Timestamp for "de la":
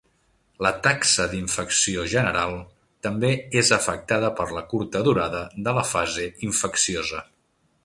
5.69-5.87